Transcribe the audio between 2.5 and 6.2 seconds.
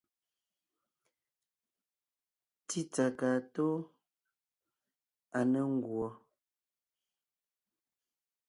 Tsítsà kaa tóo, à ne ńguɔ.